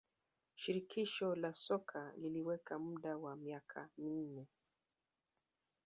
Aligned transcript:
shirikisho 0.55 1.35
la 1.35 1.53
soka 1.53 2.11
liliweka 2.17 2.79
muda 2.79 3.17
wa 3.17 3.35
miaka 3.35 3.89
minne 3.97 4.47